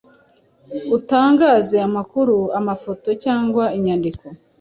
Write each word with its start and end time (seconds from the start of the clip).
utangaze 0.97 1.77
amakuru, 1.87 2.37
amafoto 2.59 3.09
cyangwa 3.23 3.63
inyandiko. 3.77 4.25